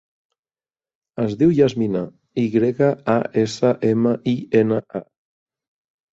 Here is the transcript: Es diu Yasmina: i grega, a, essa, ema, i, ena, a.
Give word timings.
Es 1.25 1.35
diu 1.41 1.53
Yasmina: 1.59 2.01
i 2.45 2.47
grega, 2.57 2.89
a, 3.17 3.19
essa, 3.43 3.75
ema, 3.93 4.17
i, 4.35 4.35
ena, 4.65 4.83
a. 5.03 5.05